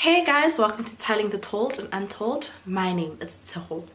[0.00, 2.52] Hey guys, welcome to Telling the Told and Untold.
[2.64, 3.86] My name is Tshego.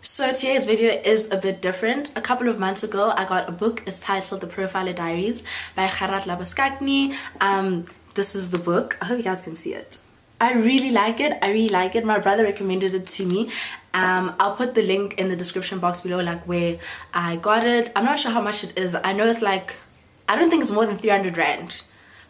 [0.00, 2.16] So today's video is a bit different.
[2.16, 3.82] A couple of months ago, I got a book.
[3.88, 5.42] It's titled The Profiler Diaries
[5.74, 7.16] by Gerard Labuschagne.
[7.40, 8.96] Um, this is the book.
[9.02, 9.98] I hope you guys can see it.
[10.40, 11.32] I really like it.
[11.42, 12.04] I really like it.
[12.04, 13.50] My brother recommended it to me.
[13.96, 16.78] Um, I'll put the link in the description box below, like where
[17.14, 17.90] I got it.
[17.96, 18.94] I'm not sure how much it is.
[18.94, 19.76] I know it's like,
[20.28, 21.82] I don't think it's more than 300 rand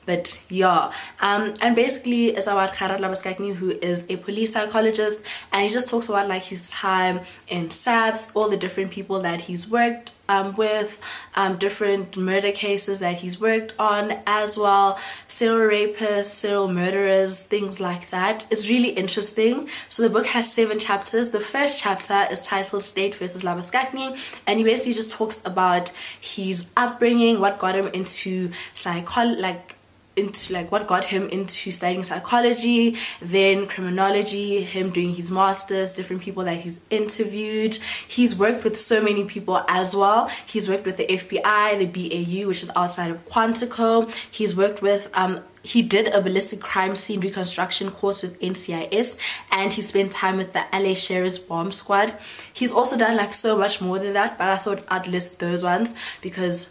[0.06, 5.64] but yeah um, and basically it's about Gerard Labuschagne who is a police psychologist and
[5.64, 9.70] he just talks about like his time in SAPS all the different people that he's
[9.70, 11.00] worked um, with
[11.34, 17.80] um, different murder cases that he's worked on as well serial rapists serial murderers things
[17.80, 18.47] like that.
[18.50, 19.69] It's really interesting.
[19.88, 21.30] So the book has seven chapters.
[21.30, 26.69] The first chapter is titled state versus Labuschagne and he basically just talks about his
[26.77, 29.75] upbringing what got him into psychology like
[30.17, 36.23] into like what got him into studying psychology then criminology him doing his masters different
[36.23, 37.75] people that he's interviewed.
[38.08, 40.31] He's worked with so many people as well.
[40.47, 44.11] He's worked with the fbi the bau which is outside of quantico.
[44.31, 49.19] He's worked with um he did a ballistic crime scene reconstruction course with NCIS
[49.51, 52.14] and he spent time with the LA Sheriff's Bomb Squad.
[52.53, 55.64] He's also done like so much more than that, but I thought I'd list those
[55.64, 55.92] ones
[56.23, 56.70] because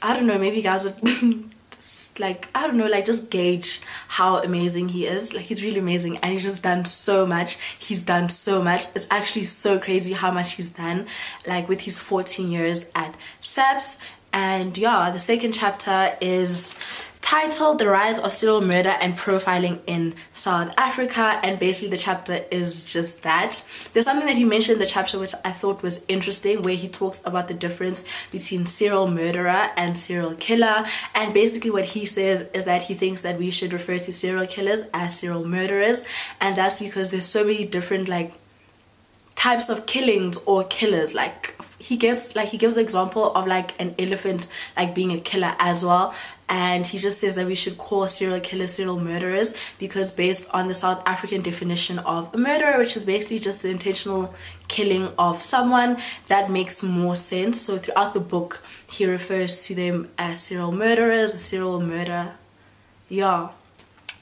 [0.00, 1.50] I don't know, maybe you guys would
[2.18, 5.34] like I don't know like just gauge how amazing he is.
[5.34, 7.58] Like he's really amazing and he's just done so much.
[7.78, 8.84] He's done so much.
[8.94, 11.06] It's actually so crazy how much he's done
[11.46, 13.98] like with his 14 years at SAPS
[14.32, 16.74] and yeah the second chapter is
[17.24, 22.44] titled The Rise of Serial Murder and Profiling in South Africa and basically the chapter
[22.50, 23.66] is just that.
[23.94, 26.86] There's something that he mentioned in the chapter which I thought was interesting where he
[26.86, 32.42] talks about the difference between serial murderer and serial killer and basically what he says
[32.52, 36.04] is that he thinks that we should refer to serial killers as serial murderers
[36.42, 38.34] and that's because there's so many different like
[39.34, 43.78] types of killings or killers like he gives like he gives the example of like
[43.78, 46.14] an elephant like being a killer as well
[46.48, 50.68] and he just says that we should call serial killers serial murderers because based on
[50.68, 54.34] the South African definition of a murderer which is basically just the intentional
[54.68, 55.96] killing of someone
[56.26, 61.34] that makes more sense so throughout the book he refers to them as serial murderers
[61.34, 62.34] serial murder
[63.08, 63.48] yeah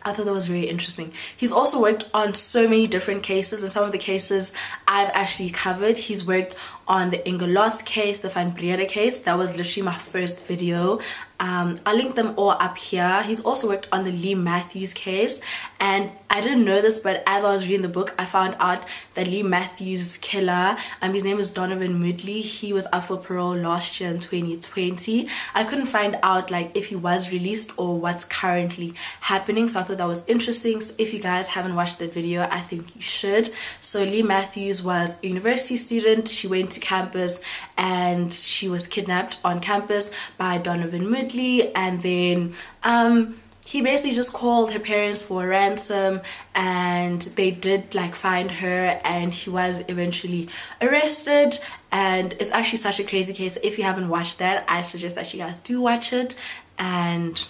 [0.04, 1.12] I thought that was very interesting.
[1.36, 4.52] He's also worked on so many different cases and some of the cases
[4.88, 5.96] I've actually covered.
[5.96, 6.54] He's worked
[6.88, 9.20] on the Inge Lotz case, the Van Breda case.
[9.20, 11.00] That was literally my first video.
[11.42, 13.24] Um, I'll link them all up here.
[13.24, 15.40] He's also worked on the Leigh Matthews case
[15.80, 18.84] and I didn't know this but as I was reading the book I found out
[19.14, 22.42] that Leigh Matthews killer, um, his name is Donovan Moodley.
[22.42, 25.28] He was up for parole last year in 2020.
[25.52, 29.82] I couldn't find out like if he was released or what's currently happening so I
[29.82, 30.80] thought that was interesting.
[30.80, 33.52] So if you guys haven't watched that video I think you should.
[33.80, 36.28] So Leigh Matthews was a university student.
[36.28, 37.42] She went to campus
[37.76, 44.32] and she was kidnapped on campus by Donovan Moodley and then um, he basically just
[44.32, 46.20] called her parents for a ransom
[46.54, 50.48] and they did like find her and he was eventually
[50.80, 51.58] arrested.
[51.92, 53.56] And it's actually such a crazy case.
[53.62, 56.34] If you haven't watched that i suggest that you guys do watch it.
[56.78, 57.44] And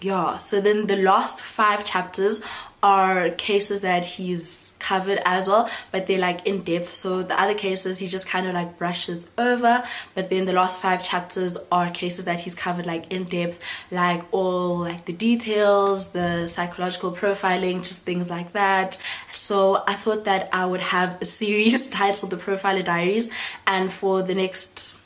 [0.00, 2.40] yeah so then the last five chapters
[2.82, 6.88] are cases that he's covered as well but they're like in depth.
[6.88, 9.84] So the other cases he just kind of like brushes over.
[10.14, 14.22] But then the last five chapters are cases that he's covered like in depth like
[14.32, 19.00] all like the details the psychological profiling just things like that.
[19.32, 23.30] So I thought that I would have a series titled the profiler diaries.
[23.66, 24.96] And for the next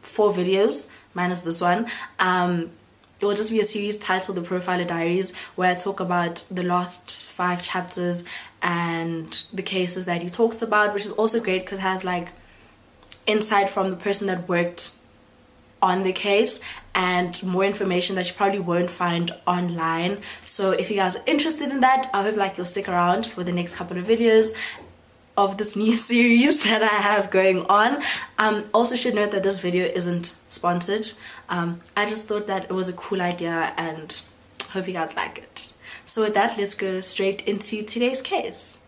[0.00, 1.86] four videos minus this one
[2.20, 2.70] um
[3.20, 6.62] it will just be a series titled The Profiler Diaries where I talk about the
[6.62, 8.24] last five chapters
[8.62, 12.28] and the cases that he talks about, which is also great because it has like
[13.26, 14.96] insight from the person that worked
[15.82, 16.60] on the case
[16.94, 20.18] and more information that you probably won't find online.
[20.42, 23.44] So if you guys are interested in that i hope like you'll stick around for
[23.44, 24.52] the next couple of videos
[25.36, 28.02] of this new series that I have going on.
[28.38, 31.06] Um, also should note that this video isn't sponsored.
[31.48, 34.20] Um, I just thought that it was a cool idea and
[34.70, 35.72] hope you guys like it.
[36.04, 38.78] So with that, let's go straight into today's case.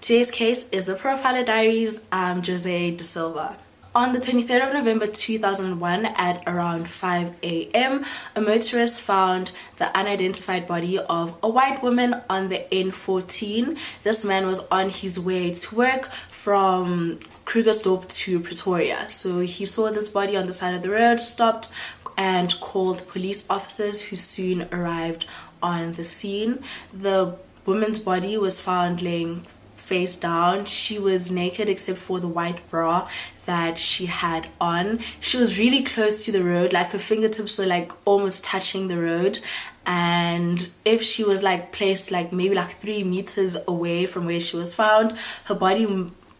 [0.00, 3.56] Today's case is the Profiler Diaries, um, Jose Da Silva.
[3.96, 8.04] On the 23rd of November 2001 at around 5 a.m.,
[8.34, 13.78] a motorist found the unidentified body of a white woman on the N14.
[14.02, 19.08] This man was on his way to work from Krugersdorp to Pretoria.
[19.10, 21.70] So he saw this body on the side of the road, stopped
[22.16, 25.28] and called police officers who soon arrived
[25.62, 26.64] on the scene.
[26.92, 29.46] The woman's body was found laying
[29.84, 30.64] face down.
[30.64, 33.08] She was naked except for the white bra
[33.46, 35.00] that she had on.
[35.20, 38.98] She was really close to the road, like her fingertips were like almost touching the
[38.98, 39.38] road.
[39.86, 44.56] And if she was like placed like maybe like three meters away from where she
[44.56, 45.86] was found, her body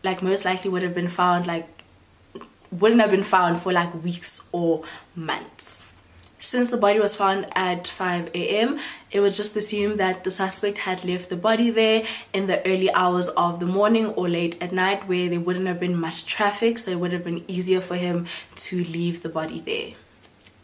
[0.03, 1.69] like most likely would have been found like
[2.71, 4.83] wouldn't have been found for like weeks or
[5.15, 5.85] months.
[6.45, 8.79] Since the body was found at 5 a.m.,
[9.11, 12.05] it was just assumed that the suspect had left the body there
[12.35, 15.81] in the early hours of the morning or late at night where there wouldn't have
[15.81, 18.27] been much traffic, so it would have been easier for him
[18.57, 20.04] to leave the body there.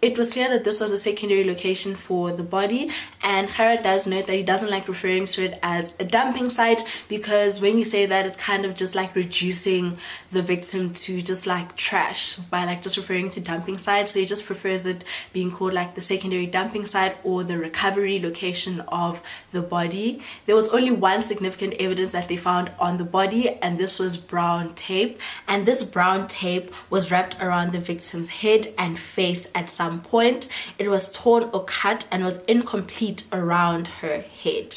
[0.02, 2.90] It was clear that this was a secondary location for the body
[3.22, 6.82] and Gerard does note that he doesn't like referring to it as a dumping site
[7.06, 9.98] because when you say that it's kind of just like reducing
[10.32, 14.24] the victim to just like trash by like just referring to dumping site so he
[14.24, 15.04] just prefers it
[15.34, 19.22] being called like the secondary dumping site or the recovery location of
[19.52, 20.22] the body.
[20.46, 24.16] There was only one significant evidence that they found on the body and this was
[24.16, 29.68] brown tape and this brown tape was wrapped around the victim's head and face at
[29.68, 30.48] some some point.
[30.78, 34.76] It was torn or cut and was incomplete around her head.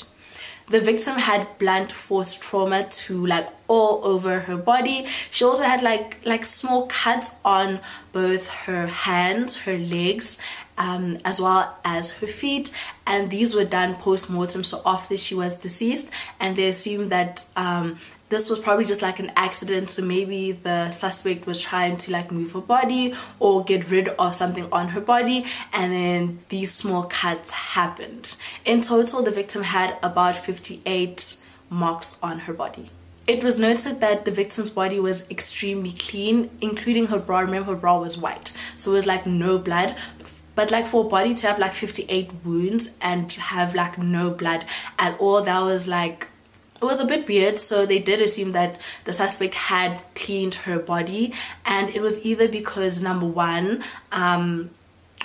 [0.70, 5.08] The victim had blunt force trauma to like all over her body.
[5.30, 7.82] She also had like like small cuts on
[8.14, 10.40] both her hands, her legs,
[10.78, 12.74] um, as well as her feet,
[13.06, 14.64] and these were done post mortem.
[14.64, 16.08] So after she was deceased,
[16.40, 18.00] and they assumed that um,
[18.30, 22.32] this was probably just like an accident so maybe the suspect was trying to like
[22.32, 27.04] move her body or get rid of something on her body and then these small
[27.04, 28.36] cuts happened.
[28.66, 32.90] In total the victim had about 58 marks on her body.
[33.28, 37.40] It was noted that the victim's body was extremely clean including her bra.
[37.42, 39.96] Remember her bra was white so it was like no blood.
[40.56, 44.66] But like for a body to have like 58 wounds and have like no blood
[45.00, 46.28] at all that was like
[46.84, 50.78] it was a bit weird so they did assume that the suspect had cleaned her
[50.78, 51.34] body
[51.66, 54.70] and it was either because number one um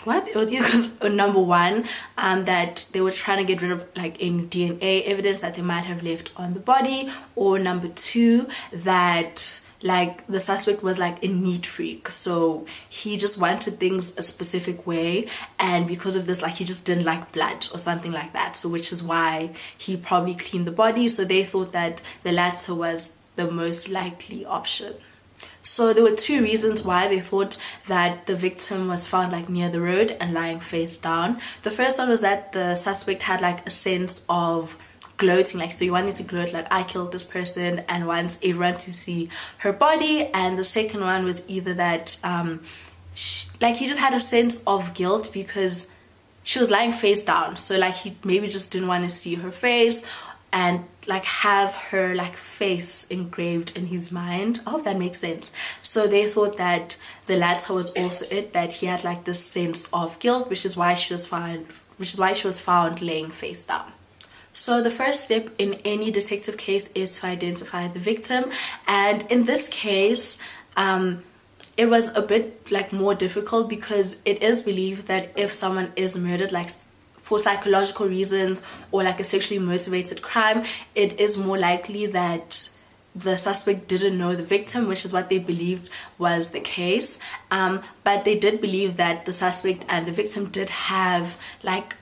[0.04, 0.28] what?
[0.28, 1.84] It was because uh, number one
[2.16, 5.62] um, that they were trying to get rid of like any dna evidence that they
[5.62, 11.22] might have left on the body or number two that like the suspect was like
[11.22, 12.10] a neat freak.
[12.10, 15.28] So he just wanted things a specific way.
[15.58, 18.56] And because of this like he just didn't like blood or something like that.
[18.56, 21.08] So which is why he probably cleaned the body.
[21.08, 24.94] So they thought that the latter was the most likely option.
[25.62, 29.68] So there were two reasons why they thought that the victim was found like near
[29.68, 31.40] the road and lying face down.
[31.62, 34.76] The first one was that the suspect had like a sense of
[35.18, 38.78] gloating like so you wanted to gloat like I killed this person and wants everyone
[38.78, 39.28] to see
[39.58, 42.62] her body and the second one was either that um
[43.14, 45.92] she, like he just had a sense of guilt because
[46.44, 49.50] she was lying face down so like he maybe just didn't want to see her
[49.50, 50.06] face
[50.52, 54.60] and like have her like face engraved in his mind.
[54.66, 55.52] I hope that makes sense.
[55.82, 59.88] So they thought that the latter was also it, that he had like this sense
[59.92, 61.66] of guilt, which is why she was found
[61.98, 63.92] which is why she was found laying face down.
[64.58, 68.50] So the first step in any detective case is to identify the victim
[68.88, 70.36] and in this case
[70.76, 71.22] um,
[71.76, 76.18] it was a bit like more difficult because it is believed that if someone is
[76.18, 76.70] murdered like
[77.22, 80.64] for psychological reasons or like a sexually motivated crime
[80.96, 82.68] it is more likely that
[83.14, 87.18] the suspect didn't know the victim, which is what they believed was the case.
[87.50, 91.96] Um, but they did believe that the suspect and the victim did have like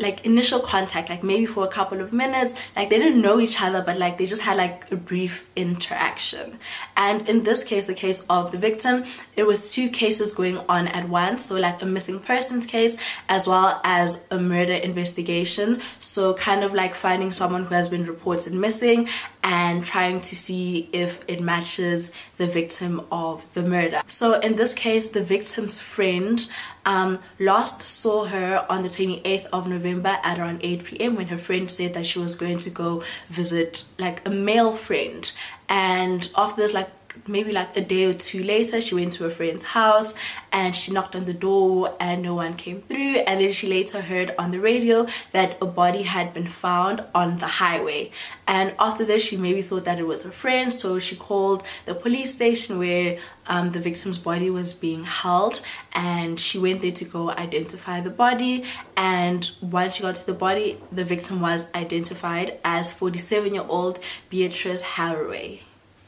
[0.00, 2.54] like initial contact like maybe for a couple of minutes.
[2.74, 6.58] Like they didn't know each other but like they just had like a brief interaction.
[6.96, 9.04] And in this case the case of the victim
[9.36, 11.44] it was two cases going on at once.
[11.44, 12.96] So like a missing persons case
[13.28, 15.80] as well as a murder investigation.
[15.98, 19.08] So kind of like finding someone who has been reported missing
[19.42, 24.02] and trying to see if it matches the victim of the murder.
[24.06, 26.50] So in this case the victim's friend
[26.84, 31.16] um, last saw her on the 28th of November at around 8 p.m.
[31.16, 35.32] when her friend said that she was going to go visit like a male friend
[35.68, 36.90] and after this like
[37.26, 40.14] maybe like a day or two later she went to a friend's house
[40.52, 43.16] and she knocked on the door and no one came through.
[43.16, 47.38] And then she later heard on the radio that a body had been found on
[47.38, 48.10] the highway.
[48.46, 51.94] And after this she maybe thought that it was her friend so she called the
[51.94, 55.60] police station where um, the victim's body was being held.
[55.92, 58.64] And she went there to go identify the body.
[58.96, 63.98] And once she got to the body the victim was identified as 47 year old
[64.28, 65.60] Beatrice Haraway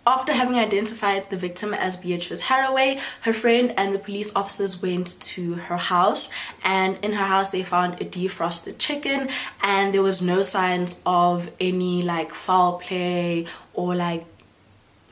[0.06, 5.20] after having identified the victim as Beatrice Haraway, her friend and the police officers went
[5.20, 6.30] to her house
[6.64, 9.28] and in her house they found a defrosted chicken
[9.62, 14.24] and there was no signs of any like foul play or like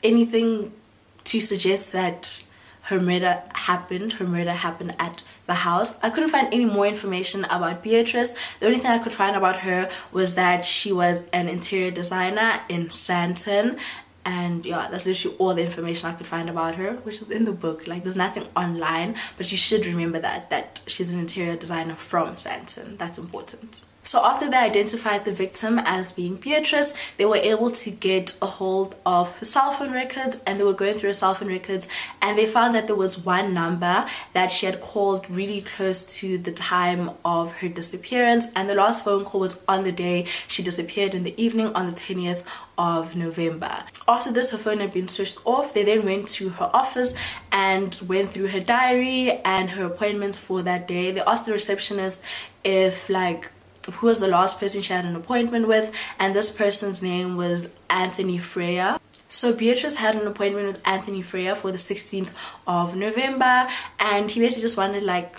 [0.02, 0.73] anything
[1.25, 2.47] to suggest that
[2.82, 4.14] her murder happened.
[4.14, 6.02] Her murder happened at the house.
[6.02, 8.35] I couldn't find any more information about Beatrice.
[8.59, 12.61] The only thing I could find about her was that she was an interior designer
[12.68, 13.78] in Sandton
[14.25, 17.45] and yeah that's literally all the information i could find about her which is in
[17.45, 17.87] the book.
[17.87, 22.35] Like there's nothing online but you should remember that that she's an interior designer from
[22.35, 22.99] Sandton.
[22.99, 27.90] That's important so after they identified the victim as being Beatrice, they were able to
[27.90, 31.35] get a hold of her cell phone records and they were going through her cell
[31.35, 31.87] phone records
[32.23, 36.38] and they found that there was one number that she had called really close to
[36.38, 40.62] the time of her disappearance and the last phone call was on the day she
[40.62, 42.42] disappeared in the evening on the 20th
[42.78, 43.85] of November.
[44.09, 45.75] After this, her phone had been switched off.
[45.75, 47.14] They then went to her office
[47.52, 51.11] and went through her diary and her appointments for that day.
[51.11, 52.23] They asked the receptionist
[52.64, 53.52] if like
[53.92, 57.75] who was the last person she had an appointment with and this person's name was
[57.88, 59.00] Anthony Ferreira.
[59.28, 62.30] So Beatrice had an appointment with Anthony Ferreira for the 16th
[62.66, 63.68] of November
[64.00, 65.37] and he basically just wanted like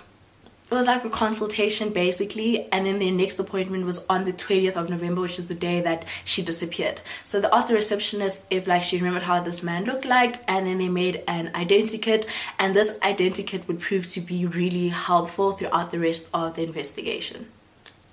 [0.72, 4.78] it was like a consultation basically and then their next appointment was on the 20th
[4.78, 8.66] of November which is the day that she disappeared so they asked the receptionist if
[8.68, 12.26] like she remembered how this man looked like and then they made an identikit
[12.58, 17.50] and this identikit would prove to be really helpful throughout the rest of the investigation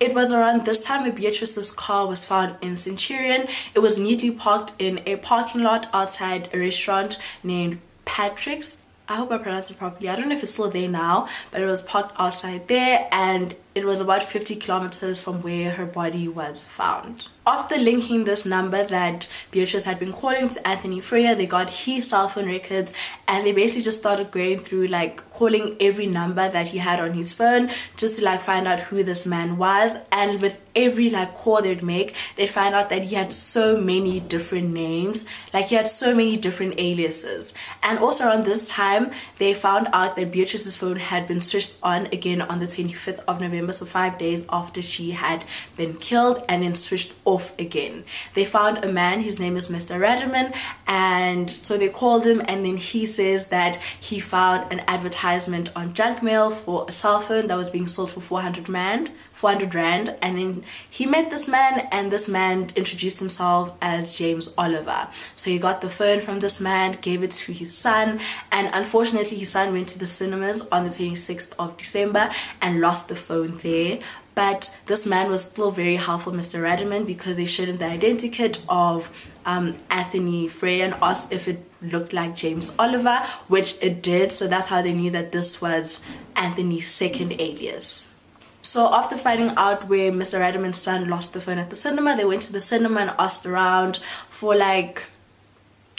[0.01, 3.49] it was around this time that Beatrice's car was found in Centurion.
[3.75, 8.79] It was neatly parked in a parking lot outside a restaurant named Patrick's.
[9.09, 10.09] I hope I pronounced it properly.
[10.09, 13.57] I don't know if it's still there now, but it was parked outside there and
[13.75, 17.29] it was about 50 kilometers from where her body was found.
[17.47, 22.11] After linking this number that Beatrice had been calling to Anthony Ferreira, they got his
[22.11, 22.93] cell phone records
[23.27, 27.13] and they basically just started going through like calling every number that he had on
[27.13, 31.35] his phone just to like find out who this man was and with every like
[31.35, 35.75] call they'd make they'd find out that he had so many different names like he
[35.75, 40.77] had so many different aliases and also around this time they found out that Beatrice's
[40.77, 44.81] phone had been switched on again on the 25th of November so five days after
[44.83, 45.45] she had
[45.77, 49.99] been killed and then switched off again they found a man his name is Mr.
[49.99, 50.55] Radiman
[50.87, 55.71] and so they called him and then he says that he found an advertisement advertisement
[55.77, 59.75] on junk mail for a cell phone that was being sold for 400 rand 400
[59.75, 65.09] rand and then he met this man and this man introduced himself as James Oliver
[65.37, 68.21] so he got the phone from this man gave it to his son
[68.51, 73.09] and unfortunately his son went to the cinemas on the 26th of December and lost
[73.09, 73.99] the phone there
[74.39, 76.63] but this man was still very helpful Mr.
[76.63, 79.11] Radiman because they showed him the identikit of
[79.45, 84.31] um, Anthony Frey and asked if it looked like James Oliver, which it did.
[84.31, 86.05] So that's how they knew that this was
[86.37, 88.15] Anthony's second alias.
[88.63, 90.39] So after finding out where Mr.
[90.39, 93.45] Radiman's son lost the phone at the cinema, they went to the cinema and asked
[93.45, 93.97] around
[94.31, 95.03] for like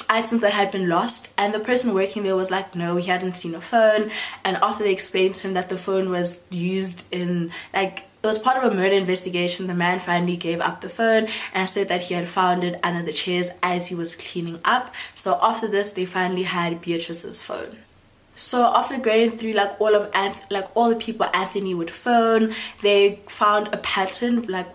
[0.09, 3.37] items that had been lost and the person working there was like no he hadn't
[3.37, 4.11] seen a phone
[4.43, 8.37] and after they explained to him that the phone was used in like it was
[8.37, 9.67] part of a murder investigation.
[9.67, 13.01] The man finally gave up the phone and said that he had found it under
[13.01, 14.93] the chairs as he was cleaning up.
[15.15, 17.77] So after this, they finally had Beatrice's phone.
[18.35, 20.13] So after going through like all of
[20.49, 24.67] like all the people Anthony would phone, they found a pattern like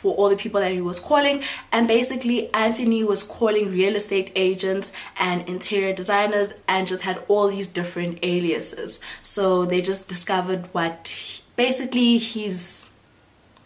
[0.00, 1.42] for all the people that he was calling.
[1.72, 7.48] And basically Anthony was calling real estate agents and interior designers and just had all
[7.48, 9.02] these different aliases.
[9.20, 12.88] So they just discovered what he, basically his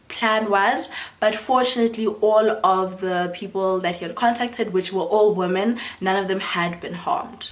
[0.09, 0.91] plan was.
[1.21, 6.17] But fortunately all of the people that he had contacted which were all women none
[6.17, 7.51] of them had been harmed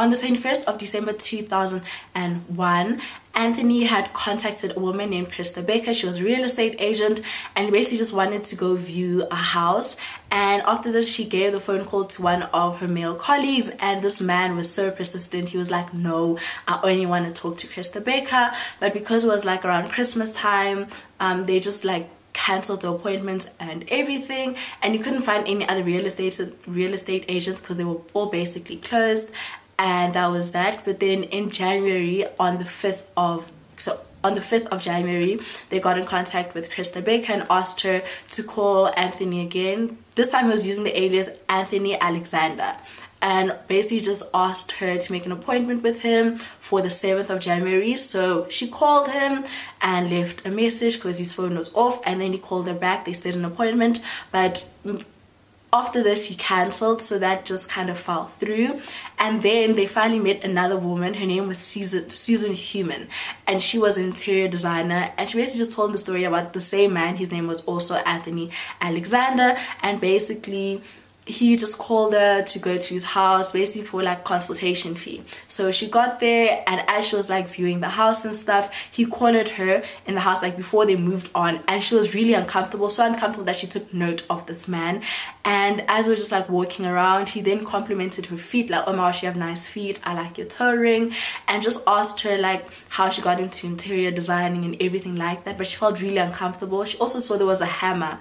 [0.00, 3.02] on the 21st of December 2001,
[3.34, 5.92] Anthony had contacted a woman named Krista Baker.
[5.92, 7.20] She was a real estate agent
[7.54, 9.98] and basically just wanted to go view a house.
[10.30, 13.70] And after this, she gave the phone call to one of her male colleagues.
[13.78, 15.50] And this man was so persistent.
[15.50, 18.52] He was like, No, I only want to talk to Krista Baker.
[18.80, 20.86] But because it was like around Christmas time,
[21.20, 25.82] um, they just like canceled the appointments and everything and you couldn't find any other
[25.82, 29.30] real estate real estate agents because they were all basically closed
[29.80, 34.40] and that was that but then in January on the 5th of so on the
[34.40, 38.92] 5th of January, they got in contact with Krista Baker and asked her to call
[38.96, 39.96] Anthony again.
[40.14, 42.76] This time he was using the alias Anthony Alexander
[43.22, 47.40] and basically just asked her to make an appointment with him for the 7th of
[47.40, 47.96] January.
[47.96, 49.44] So she called him
[49.80, 53.04] and left a message because his phone was off and then he called her back.
[53.04, 54.70] They set an appointment but
[55.72, 58.80] after this he cancelled so that just kind of fell through.
[59.18, 61.14] And then they finally met another woman.
[61.14, 63.08] Her name was Susan, Susan Human.
[63.46, 65.12] And she was an interior designer.
[65.16, 67.16] And she basically just told him the story about the same man.
[67.16, 68.50] His name was also Anthony
[68.80, 69.58] Alexander.
[69.82, 70.82] And basically
[71.30, 75.22] he just called her to go to his house basically for like consultation fee.
[75.46, 79.06] So she got there and as she was like viewing the house and stuff he
[79.06, 81.60] cornered her in the house like before they moved on.
[81.68, 85.02] And she was really uncomfortable so uncomfortable that she took note of this man.
[85.44, 88.92] And as we are just like walking around he then complimented her feet like oh
[88.92, 90.00] my gosh you have nice feet.
[90.04, 91.14] I like your toe ring.
[91.48, 95.56] And just asked her like how she got into interior designing and everything like that
[95.56, 96.84] but she felt really uncomfortable.
[96.84, 98.18] She also saw there was a hammer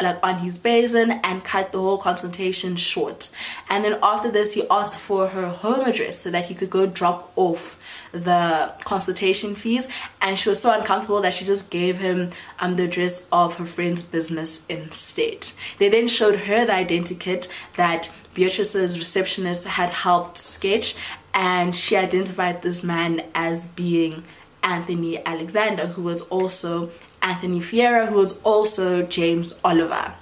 [0.00, 3.30] like on his basin and cut the whole consultation short.
[3.68, 6.86] And then after this he asked for her home address so that he could go
[6.86, 7.80] drop off
[8.12, 9.88] the consultation fees.
[10.20, 13.66] And she was so uncomfortable that she just gave him um, the address of her
[13.66, 15.50] friend's business instead.
[15.78, 20.96] They then showed her the identikit that Beatrice's receptionist had helped sketch
[21.34, 24.22] and she identified this man as being
[24.62, 26.90] Anthony Alexander who was also
[27.28, 30.14] Anthony Ferreira, who was also James Oliver.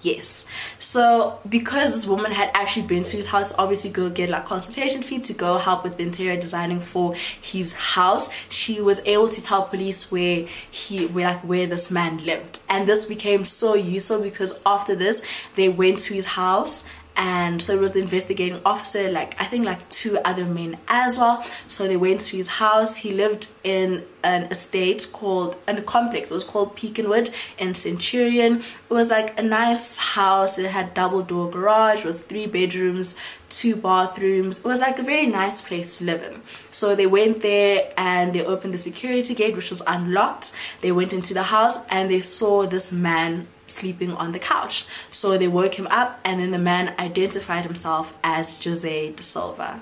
[0.00, 0.46] Yes.
[0.78, 5.02] So because this woman had actually been to his house, obviously go get like consultation
[5.02, 9.42] fee to go help with the interior designing for his house, she was able to
[9.42, 12.60] tell police where he where like where this man lived.
[12.68, 15.20] And this became so useful because after this
[15.56, 16.84] they went to his house
[17.18, 21.18] and so it was the investigating officer like i think like two other men as
[21.18, 21.44] well.
[21.66, 22.96] So they went to his house.
[22.96, 26.30] He lived in an estate called in a complex.
[26.30, 28.62] It was called Peakenwood in Centurion.
[28.90, 30.58] It was like a nice house.
[30.58, 32.00] It had double door garage.
[32.04, 33.16] It was three bedrooms
[33.48, 34.58] two bathrooms.
[34.58, 36.42] It was like a very nice place to live in.
[36.70, 40.54] So they went there and they opened the security gate which was unlocked.
[40.82, 44.86] They went into the house and they saw this man sleeping on the couch.
[45.10, 49.80] So they woke him up and then the man identified himself as Jose Da Silva.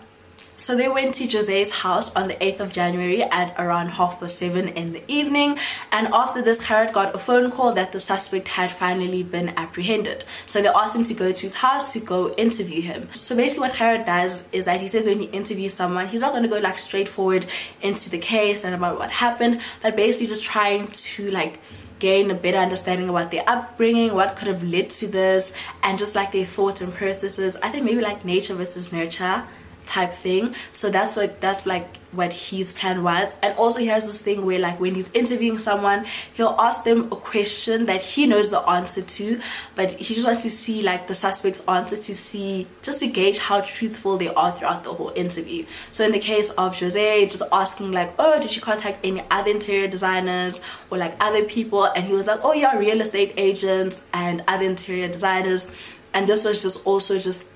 [0.58, 4.38] So they went to Jose's house on the 8th of January at around half past
[4.38, 5.58] seven in the evening
[5.92, 10.24] and after this Gerard got a phone call that the suspect had finally been apprehended.
[10.46, 13.12] So they asked him to go to his house to go interview him.
[13.12, 16.32] So basically what Gerard does is that he says when he interviews someone he's not
[16.32, 17.44] going to go like straightforward
[17.82, 21.60] into the case and about what happened but basically just trying to like
[21.98, 26.14] gain a better understanding about their upbringing, what could have led to this, and just
[26.14, 27.56] like their thoughts and processes.
[27.62, 29.44] I think maybe like nature versus nurture
[29.86, 33.36] type thing so that's what that's like what his plan was.
[33.42, 37.12] And also he has this thing where like when he's interviewing someone he'll ask them
[37.12, 39.40] a question that he knows the answer to
[39.74, 43.38] but he just wants to see like the suspect's answer to see just to gauge
[43.38, 45.64] how truthful they are throughout the whole interview.
[45.92, 49.50] So in the case of Jose just asking like oh did you contact any other
[49.50, 51.84] interior designers or like other people?
[51.84, 55.70] And he was like oh yeah real estate agents and other interior designers.
[56.14, 57.46] And this was just also just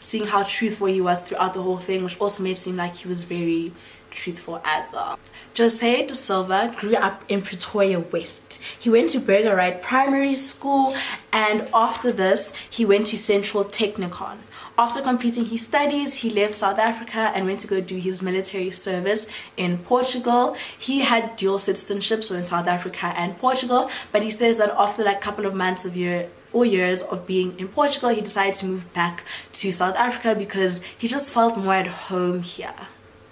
[0.00, 2.96] seeing how truthful he was throughout the whole thing, which also made it seem like
[2.96, 3.72] he was very
[4.10, 5.18] truthful as well.
[5.56, 8.62] Jose Da Silva grew up in Pretoria West.
[8.78, 10.94] He went to Burger Wright Primary School
[11.32, 14.38] and after this he went to Central Technikon.
[14.78, 18.70] After completing his studies, he left South Africa and went to go do his military
[18.70, 20.56] service in Portugal.
[20.78, 25.02] He had dual citizenship, so in South Africa and Portugal, but he says that after
[25.02, 28.54] like a couple of months of year or years of being in Portugal, he decided
[28.54, 32.74] to move back to South Africa because he just felt more at home here.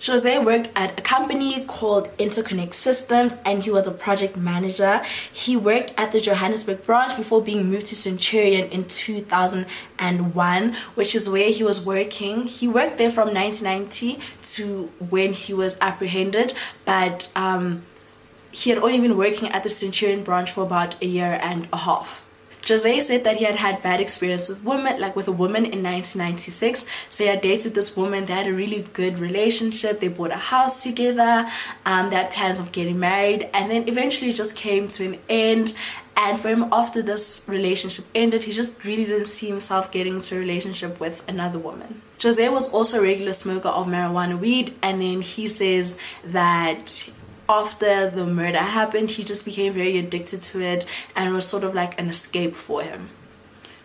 [0.05, 5.03] Jose worked at a company called Interconnect Systems and he was a project manager.
[5.33, 11.31] He worked at the Johannesburg branch before being moved to Centurion in 2001, which is
[11.31, 12.47] where he was working.
[12.47, 14.21] He worked there from 1990
[14.55, 16.53] to when he was apprehended,
[16.85, 17.85] but um,
[18.51, 21.79] he had only been working at the Centurion branch for about a year and a
[21.79, 22.26] half.
[22.69, 25.83] Jose said that he had had bad experience with women, like with a woman in
[25.83, 26.87] 1996.
[27.09, 28.27] So he had dated this woman.
[28.27, 30.01] They had a really good relationship.
[30.01, 31.49] They bought a house together.
[31.85, 35.19] Um, they had plans of getting married, and then eventually it just came to an
[35.29, 35.77] end.
[36.17, 40.35] And for him, after this relationship ended, he just really didn't see himself getting into
[40.35, 42.01] a relationship with another woman.
[42.23, 47.11] Jose was also a regular smoker of marijuana weed, and then he says that
[47.49, 51.75] after the murder happened he just became very addicted to it and was sort of
[51.75, 53.09] like an escape for him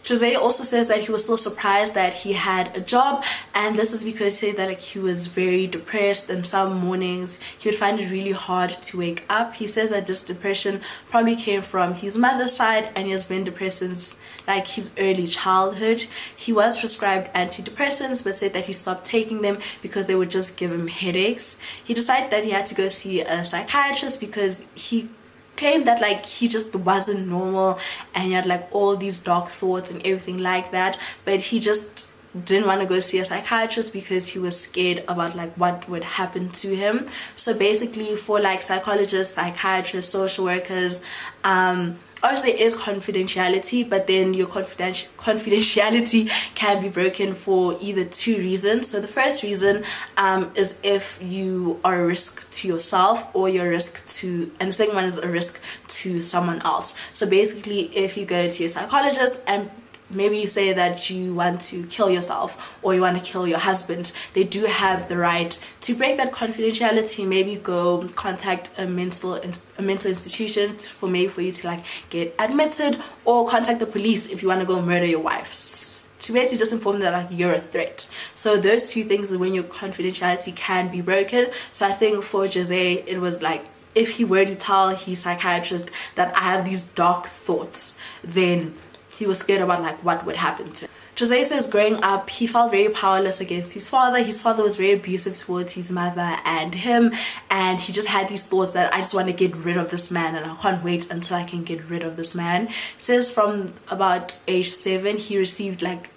[0.07, 3.93] Jose also says that he was still surprised that he had a job and this
[3.93, 7.77] is because he said that like he was very depressed and some mornings he would
[7.77, 9.55] find it really hard to wake up.
[9.55, 13.43] He says that this depression probably came from his mother's side and he has been
[13.43, 16.05] depressed since like his early childhood.
[16.35, 20.57] He was prescribed antidepressants but said that he stopped taking them because they would just
[20.57, 21.59] give him headaches.
[21.83, 25.09] He decided that he had to go see a psychiatrist because he
[25.57, 27.79] claimed that like he just wasn't normal
[28.15, 32.09] and he had like all these dark thoughts and everything like that but he just
[32.45, 36.03] didn't want to go see a psychiatrist because he was scared about like what would
[36.03, 41.03] happen to him so basically for like psychologists psychiatrists social workers
[41.43, 48.05] um obviously there is confidentiality but then your confidenti confidentiality can be broken for either
[48.05, 48.87] two reasons.
[48.87, 49.83] So the first reason
[50.17, 54.69] um, is if you are a risk to yourself or you're a risk to and
[54.69, 56.97] the second one is a risk to someone else.
[57.13, 59.69] So basically if you go to your psychologist and
[60.13, 63.59] maybe you say that you want to kill yourself or you want to kill your
[63.59, 69.35] husband they do have the right to break that confidentiality maybe go contact a mental
[69.77, 74.29] a mental institution for maybe for you to like get admitted or contact the police
[74.29, 76.07] if you want to go murder your wife.
[76.21, 78.07] To basically just inform them that like you're a threat.
[78.35, 81.47] So those two things are when your confidentiality can be broken.
[81.71, 85.89] So i think for jose it was like if he were to tell his psychiatrist
[86.15, 88.73] that i have these dark thoughts then
[89.21, 90.91] he was scared about like what would happen to him.
[91.17, 94.23] Jose says growing up he felt very powerless against his father.
[94.23, 97.13] His father was very abusive towards his mother and him
[97.49, 100.09] and he just had these thoughts that I just want to get rid of this
[100.09, 102.69] man and I can't wait until I can get rid of this man.
[102.97, 106.10] Says from about age 7 he received like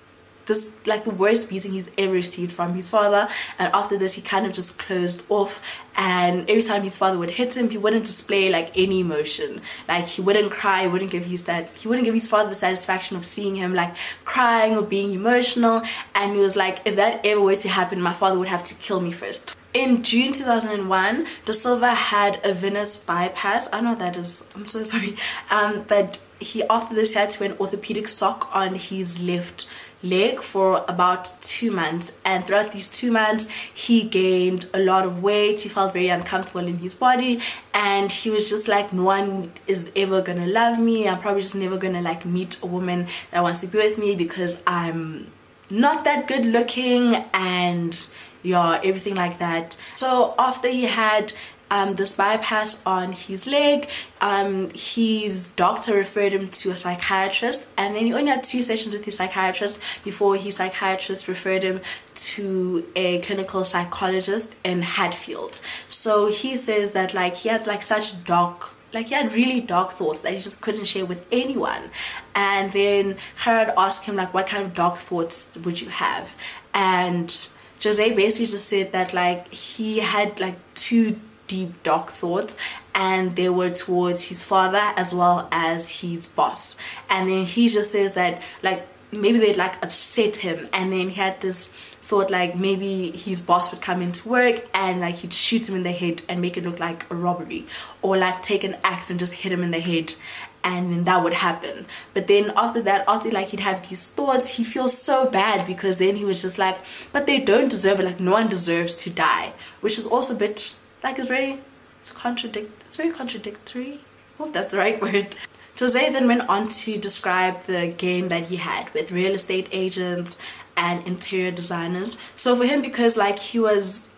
[0.47, 3.29] this like the worst beating he's ever received from his father
[3.59, 5.63] and after this he kind of just closed off
[5.97, 10.07] and every time his father would hit him he wouldn't display like any emotion like
[10.07, 13.25] he wouldn't cry wouldn't give his dad he wouldn't give his father the satisfaction of
[13.25, 15.83] seeing him like crying or being emotional
[16.15, 18.75] and he was like if that ever were to happen my father would have to
[18.77, 23.69] kill me first in June 2001, Da Silva had a venous bypass.
[23.73, 24.41] I know that is.
[24.55, 25.17] I'm so sorry.
[25.51, 29.69] Um, but he after this had to wear an orthopedic sock on his left
[30.05, 32.13] leg for about two months.
[32.25, 35.63] And throughout these two months he gained a lot of weight.
[35.63, 37.41] He felt very uncomfortable in his body.
[37.73, 41.09] And he was just like no one is ever gonna love me.
[41.09, 44.15] I'm probably just never gonna like meet a woman that wants to be with me
[44.15, 45.33] because i'm
[45.71, 48.09] not that good looking and
[48.43, 49.77] yeah everything like that.
[49.95, 51.33] So after he had
[51.75, 53.89] um, this bypass on his leg.
[54.21, 58.95] Um, his doctor referred him to a psychiatrist and then he only had two sessions
[58.95, 61.81] with his psychiatrist before his psychiatrist referred him
[62.15, 65.59] to a clinical psychologist in Hatfield.
[65.89, 69.91] So he says that like he had like such dark like he had really dark
[69.95, 71.91] thoughts that he just couldn't share with anyone
[72.37, 76.33] and then Gerard asked him like what kind of dark thoughts would you have
[76.73, 77.49] and
[77.83, 82.57] Jose basically just said that like he had like two deep dark thoughts
[82.95, 86.77] and they were towards his father as well as his boss.
[87.11, 90.69] And then he just says that like maybe they'd like upset him.
[90.73, 91.73] And then he had this
[92.05, 95.83] thought like maybe his boss would come into work and like he'd shoot him in
[95.83, 97.67] the head and make it look like a robbery
[98.03, 100.15] or like take an axe and just hit him in the head
[100.63, 101.85] and then that would happen.
[102.13, 105.97] But then after that after like he'd have these thoughts he feels so bad because
[105.97, 106.79] then he was just like
[107.11, 108.05] but they don't deserve it.
[108.05, 111.61] Like no one deserves to die which is also a bit like it's very
[112.01, 114.01] it's contradict it's very contradictory
[114.35, 115.37] I hope that's the right word
[115.79, 120.39] Jose then went on to describe the game that he had with real estate agents
[120.77, 124.09] and interior designers so for him because like he was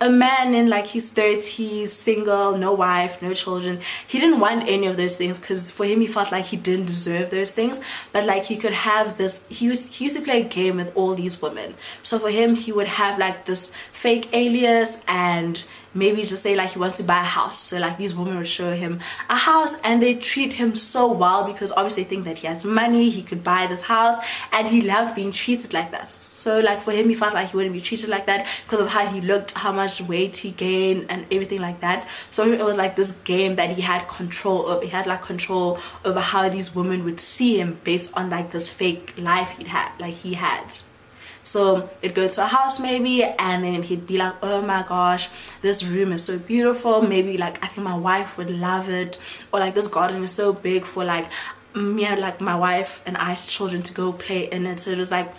[0.00, 3.80] a man in like his 30s, single, no wife, no children.
[4.06, 6.86] He didn't want any of those things because for him he felt like he didn't
[6.86, 7.80] deserve those things.
[8.12, 10.94] But like he could have this, he used, he used to play a game with
[10.96, 11.74] all these women.
[12.02, 16.70] So for him he would have like this fake alias and maybe just say like
[16.70, 17.58] he wants to buy a house.
[17.58, 21.44] So like these women would show him a house and they treat him so well
[21.44, 24.16] because obviously they think that he has money he could buy this house
[24.52, 26.08] and he loved being treated like that.
[26.08, 28.88] So like for him he felt like he wouldn't be treated like that because of
[28.88, 32.08] how he looked how much weight he gained and everything like that.
[32.30, 35.78] So it was like this game that he had control over he had like control
[36.04, 39.92] over how these women would see him based on like this fake life he'd had
[40.00, 40.74] like he had
[41.44, 45.28] so it'd go to a house maybe and then he'd be like, oh my gosh,
[45.60, 47.02] this room is so beautiful.
[47.02, 49.20] Maybe like I think my wife would love it.
[49.52, 51.26] Or like this garden is so big for like
[51.74, 54.80] me and like my wife and I's children to go play in it.
[54.80, 55.32] So it was like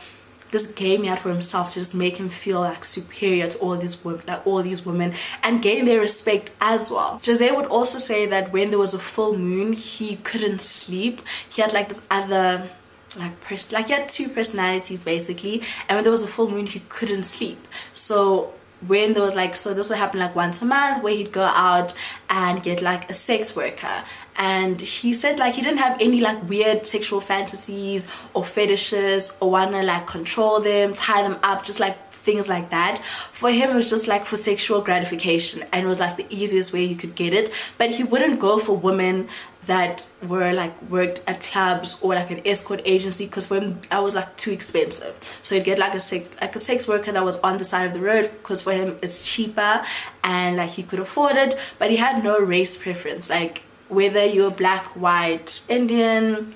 [0.52, 3.76] this game he had for himself to just make him feel like superior to all
[3.76, 5.14] these women like all these women
[5.44, 9.00] and gain their respect as well jose would also say that when there was a
[9.00, 12.70] full moon he couldn't sleep he had like this other
[13.18, 16.66] like pers- like he had two personalities basically and when there was a full moon
[16.66, 17.68] he couldn't sleep.
[17.94, 18.54] So
[18.88, 21.44] when there was like so this would happen like once a month where he'd go
[21.44, 21.94] out
[22.30, 24.04] and get like a sex worker.
[24.38, 29.50] And he said like he didn't have any like weird sexual fantasies or fetishes or
[29.50, 33.02] wanna like control them tie them up just like things like that.
[33.32, 36.74] For him it was just like for sexual gratification and it was like the easiest
[36.74, 37.52] way he could get it.
[37.78, 39.30] But he wouldn't go for women
[39.66, 44.02] that were like worked at clubs or like an escort agency because for him that
[44.02, 45.16] was like too expensive.
[45.42, 47.88] So he'd get like a sex like a sex worker that was on the side
[47.88, 49.84] of the road because for him it's cheaper
[50.24, 53.30] and like he could afford it but he had no race preference.
[53.30, 56.56] Like whether you're black white indian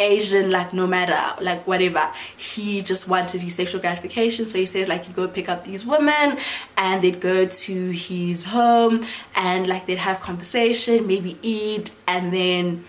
[0.00, 2.10] Asian, like no matter, like whatever.
[2.36, 4.48] He just wanted his sexual gratification.
[4.48, 6.38] So he says like he'd go pick up these women
[6.76, 12.84] and they'd go to his home and like they'd have conversation, maybe eat and then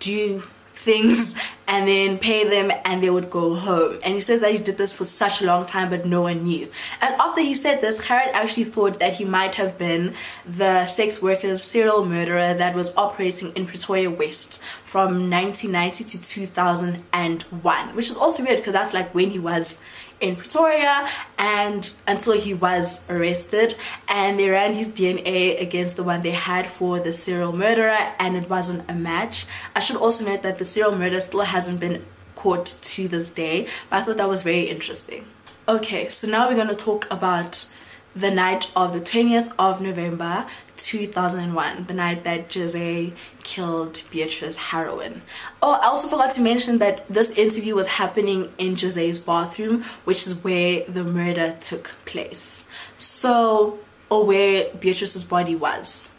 [0.00, 0.42] do
[0.74, 1.34] things
[1.66, 3.98] and then pay them and they would go home.
[4.04, 6.42] And he says that he did this for such a long time but no one
[6.42, 6.68] knew.
[7.00, 11.22] And after he said this Gerard actually thought that he might have been the sex
[11.22, 18.16] worker's serial murderer that was operating in Pretoria West from 1990 to 2001 which is
[18.16, 19.80] also weird because that's like when he was
[20.20, 23.74] in Pretoria and until he was arrested
[24.08, 28.36] and they ran his DNA against the one they had for the serial murderer and
[28.36, 29.46] it wasn't a match.
[29.74, 32.04] I should also note that the serial murderer still hasn't been
[32.36, 35.24] caught to this day but I thought that was very interesting.
[35.68, 37.70] Okay so now we're going to talk about
[38.14, 45.20] the night of the 20th of November 2001, the night that Jose killed Beatrice Haraway.
[45.62, 50.26] Oh, I also forgot to mention that this interview was happening in Jose's bathroom, which
[50.26, 52.68] is where the murder took place.
[52.96, 53.78] So,
[54.10, 56.14] or where Beatrice's body was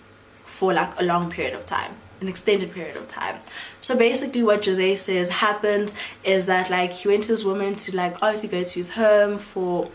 [0.46, 3.38] for like a long period of time an extended period of time.
[3.80, 7.96] So basically what Jose says happens is that like he went to this woman to
[7.96, 9.90] like obviously go to his home for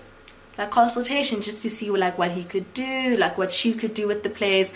[0.66, 4.22] consultation just to see like what he could do like what she could do with
[4.22, 4.72] the place.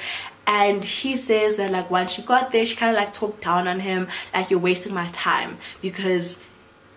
[0.46, 3.66] And he says that like once she got there she kind of like talked down
[3.68, 6.44] on him like you're wasting my time because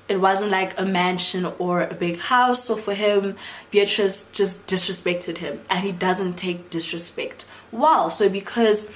[0.09, 2.65] it wasn't like a mansion or a big house.
[2.65, 3.35] So for him
[3.71, 7.45] Beatrice just disrespected him and he doesn't take disrespect.
[7.71, 8.89] Wow so because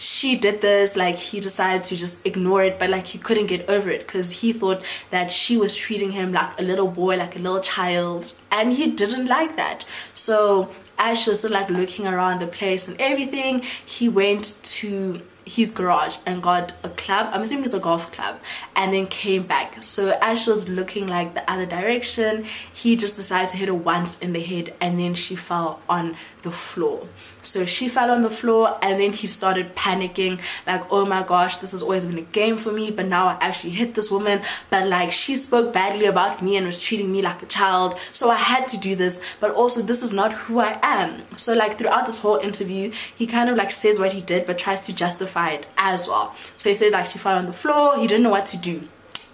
[0.00, 3.68] she did this like he decided to just ignore it but like he couldn't get
[3.68, 7.36] over it because he thought that she was treating him like a little boy like
[7.36, 9.84] a little child and he didn't like that.
[10.14, 15.20] So as she was still like looking around the place and everything he went to
[15.56, 18.38] his garage and got a club i'm assuming it's a golf club
[18.76, 19.82] and then came back.
[19.82, 23.74] So as she was looking like the other direction he just decided to hit her
[23.74, 27.06] once in the head and then she fell on the floor.
[27.42, 31.58] So she fell on the floor and then he started panicking like oh my gosh
[31.58, 34.40] this has always been a game for me but now I actually hit this woman.
[34.70, 38.30] But like she spoke badly about me and was treating me like a child so
[38.30, 39.20] I had to do this.
[39.40, 41.22] But also this is not who I am.
[41.36, 44.58] So like throughout this whole interview he kind of like says what he did but
[44.58, 46.34] tries to justify it as well.
[46.56, 48.88] So he said like she fell on the floor he didn't know what to do.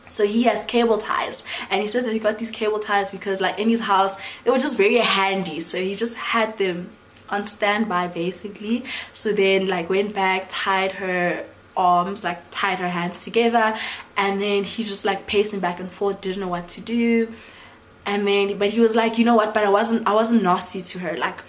[0.09, 1.43] So he has cable ties.
[1.71, 4.51] And he says that he got these cable ties because like in his house they
[4.51, 5.61] were just very handy.
[5.61, 6.91] So he just had them
[7.29, 8.85] on standby basically.
[9.13, 11.45] So then like went back tied her
[11.77, 13.77] arms like tied her hands together.
[14.17, 17.33] And then he just like pacing back and forth didn't know what to do.
[18.05, 19.53] And then but he was like you know what?
[19.53, 21.17] But I wasn't I wasn't nasty to her.
[21.17, 21.41] Like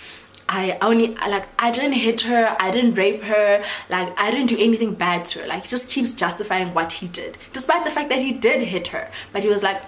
[0.50, 4.58] I only like I didn't hit her I didn't rape her like I didn't do
[4.58, 5.48] anything bad to her.
[5.48, 8.88] Like he just keeps justifying what he did despite the fact that he did hit
[8.88, 9.12] her.
[9.34, 9.82] But he was like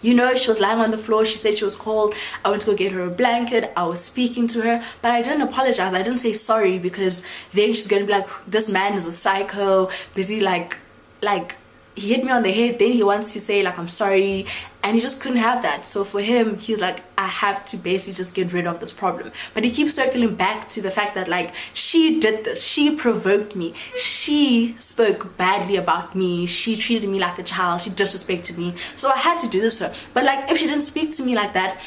[0.00, 2.62] you know she was lying on the floor she said she was cold i went
[2.62, 5.92] to go get her a blanket i was speaking to her but i didn't apologize
[5.92, 9.90] i didn't say sorry because then she's gonna be like this man is a psycho
[10.14, 10.76] busy like
[11.22, 11.56] like
[11.96, 14.46] he hit me on the head then he wants to say like i'm sorry
[14.82, 15.84] and he just couldn't have that.
[15.84, 19.32] So for him he's like i have to basically just get rid of this problem.
[19.54, 22.64] But he keeps circling back to the fact that like she did this.
[22.64, 23.74] She provoked me.
[23.96, 26.46] She spoke badly about me.
[26.46, 27.82] She treated me like a child.
[27.82, 28.74] She disrespected me.
[28.96, 29.94] So i had to do this to her.
[30.14, 31.80] But like if she didn't speak to me like that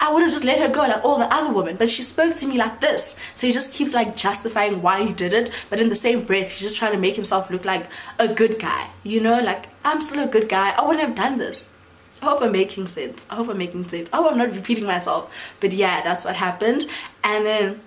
[0.00, 1.76] I would have just let her go like all the other women.
[1.76, 3.18] But she spoke to me like this.
[3.34, 5.50] So he just keeps like justifying why he did it.
[5.70, 7.86] But in the same breath he's just trying to make himself look like
[8.18, 8.88] a good guy.
[9.02, 9.40] You know?
[9.40, 10.70] Like I'm still a good guy.
[10.70, 11.74] I wouldn't have done this
[12.20, 13.26] I hope I'm making sense.
[13.30, 14.08] I hope I'm making sense.
[14.12, 15.32] I hope I'm not repeating myself.
[15.60, 16.86] But yeah, that's what happened.
[17.22, 17.80] And then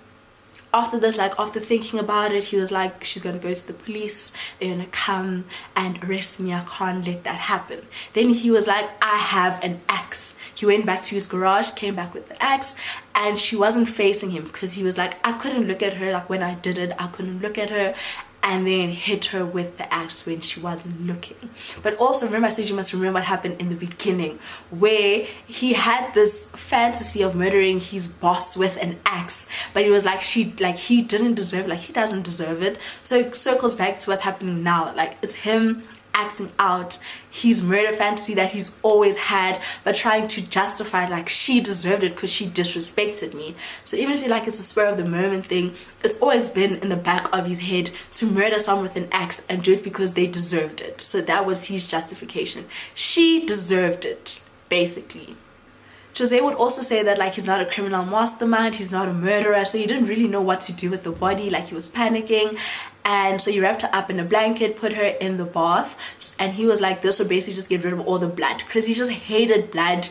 [0.74, 3.74] after this like after thinking about it he was like she's gonna go to the
[3.74, 5.44] police they're gonna come
[5.76, 7.80] and arrest me i can't let that happen
[8.14, 11.96] then he was like i have an axe he went back to his garage came
[11.96, 12.76] back with the axe
[13.16, 16.30] and she wasn't facing him because he was like i couldn't look at her like
[16.30, 17.94] when i did it i couldn't look at her
[18.44, 21.50] and then hit her with the axe when she wasn't looking.
[21.84, 25.74] But also remember I said you must remember what happened in the beginning where he
[25.74, 30.54] had this fantasy of murdering his boss with an axe but he was like she
[30.60, 34.22] like he didn't deserve like he doesn't deserve it so it circles back to what's
[34.22, 36.98] happening now like it's him acting out.
[37.30, 42.16] His murder fantasy that he's always had but trying to justify like she deserved it
[42.16, 43.56] because she disrespected me.
[43.84, 46.78] So even if you like it's a spur of the moment thing it's always been
[46.78, 49.84] in the back of his head to murder someone with an axe and do it
[49.84, 51.00] because they deserved it.
[51.02, 52.66] So that was his justification.
[52.94, 55.36] She deserved it basically
[56.18, 59.64] Jose would also say that like he's not a criminal mastermind, he's not a murderer,
[59.66, 62.58] so he didn't really know what to do with the body, like he was panicking.
[63.04, 66.54] And so he wrapped her up in a blanket, put her in the bath, and
[66.54, 68.94] he was like, this would basically just get rid of all the blood because he
[68.94, 70.10] just hated blood.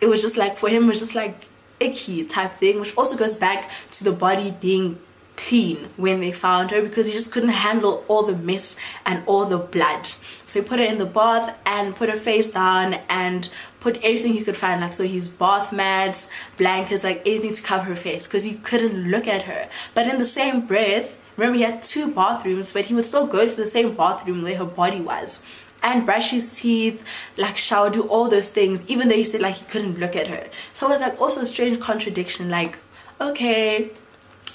[0.00, 1.46] It was just like, for him, it was just like
[1.80, 4.98] icky type thing, which also goes back to the body being
[5.36, 9.46] clean when they found her because he just couldn't handle all the mess and all
[9.46, 10.06] the blood.
[10.46, 13.48] So he put her in the bath and put her face down and
[13.80, 17.84] put everything he could find like so his bath mats, blankets, like anything to cover
[17.84, 19.68] her face because he couldn't look at her.
[19.94, 23.46] But in the same breath, remember he had two bathrooms but he would still go
[23.46, 25.42] to the same bathroom where her body was
[25.82, 27.04] and brush his teeth,
[27.36, 30.26] like shower, do all those things, even though he said like he couldn't look at
[30.26, 30.48] her.
[30.72, 32.78] So it was like also a strange contradiction, like,
[33.20, 33.90] okay,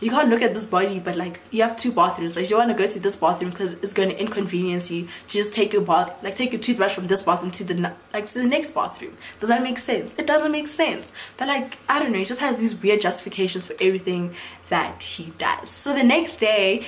[0.02, 2.36] you can't look at this body but like you have two bathrooms.
[2.36, 5.38] Like you want to go to this bathroom because it's going to inconvenience you to
[5.38, 8.40] just take your bath like take your toothbrush from this bathroom to the like to
[8.40, 9.16] the next bathroom.
[9.40, 10.18] Does that make sense?
[10.18, 11.14] It doesn't make sense.
[11.38, 14.34] But like i don't know he just has these weird justifications for everything
[14.70, 15.70] that he does.
[15.70, 16.86] So the next day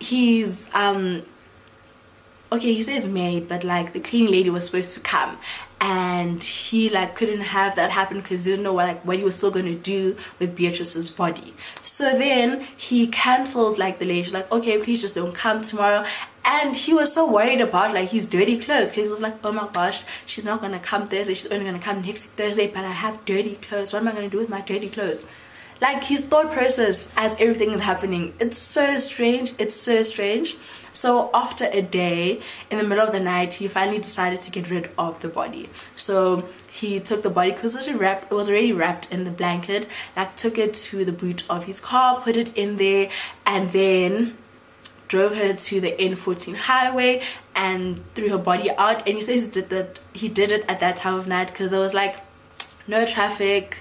[0.00, 1.22] he's um
[2.50, 5.38] okay he says maid but like the cleaning lady was supposed to come
[5.80, 9.24] and he like couldn't have that happen because he didn't know what like what he
[9.24, 11.54] was still going to do with Beatrice's body.
[11.82, 16.04] So then he cancelled like the lady like okay please just don't come tomorrow.
[16.46, 19.52] And he was so worried about like his dirty clothes because he was like oh
[19.52, 22.92] my gosh she's not gonna come Thursday she's only gonna come next Thursday but I
[22.92, 23.92] have dirty clothes.
[23.92, 25.28] What am I gonna do with my dirty clothes
[25.80, 30.56] like his thought process as everything is happening it's so strange it's so strange
[30.94, 34.70] so after a day, in the middle of the night, he finally decided to get
[34.70, 35.68] rid of the body.
[35.96, 39.88] So he took the body because it, wrapped, it was already wrapped in the blanket,
[40.16, 43.10] like took it to the boot of his car, put it in there,
[43.44, 44.38] and then
[45.08, 47.22] drove her to the N14 highway
[47.56, 49.06] and threw her body out.
[49.08, 51.72] And he says he did that he did it at that time of night because
[51.72, 52.20] there was like
[52.86, 53.78] no traffic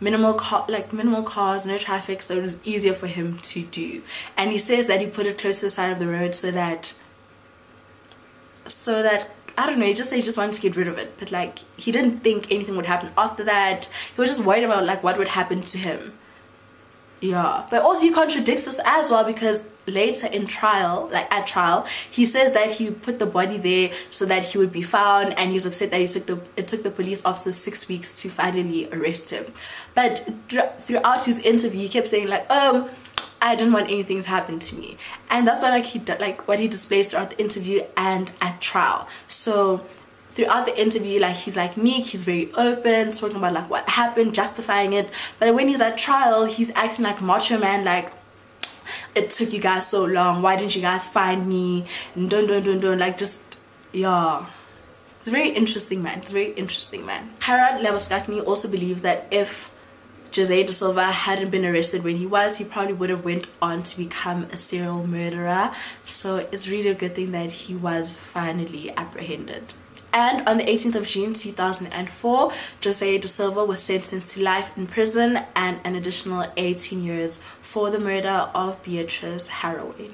[0.00, 4.02] minimal car like minimal cars no traffic so it was easier for him to do
[4.36, 6.50] and he says that he put it close to the side of the road so
[6.50, 6.94] that
[8.66, 11.18] so that I don't know, he just he just wanted to get rid of it.
[11.18, 13.92] But like he didn't think anything would happen after that.
[14.14, 16.16] He was just worried about like what would happen to him
[17.20, 17.66] yeah.
[17.70, 22.26] But also he contradicts this as well because later in trial like at trial he
[22.26, 25.64] says that he put the body there so that he would be found and he's
[25.64, 29.30] upset that he took the it took the police officers six weeks to finally arrest
[29.30, 29.46] him.
[29.94, 30.28] But
[30.80, 32.88] throughout his interview he kept saying like um
[33.40, 34.96] I didn't want anything to happen to me.
[35.30, 39.08] And that's why like he like what he displays throughout the interview and at trial.
[39.26, 39.86] So
[40.38, 44.32] throughout the interview like he's like meek he's very open talking about like what happened
[44.32, 45.10] justifying it.
[45.40, 48.12] But when he's at trial he's acting like macho man like
[49.16, 50.40] it took you guys so long.
[50.40, 51.86] Why didn't you guys find me?
[52.14, 53.58] And don't don't don't don't like just
[53.92, 54.46] yeah.
[55.16, 56.20] It's a very interesting man.
[56.20, 57.34] It's very interesting man.
[57.44, 59.72] Gerard Labuschagne also believes that if
[60.36, 63.82] Jose Da Silva hadn't been arrested when he was, he probably would have went on
[63.82, 65.74] to become a serial murderer.
[66.04, 69.72] So it's really a good thing that he was finally apprehended.
[70.12, 74.86] And on the 18th of June 2004, Jose Da Silva was sentenced to life in
[74.86, 80.12] prison and an additional 18 years for the murder of Beatrice Haraway.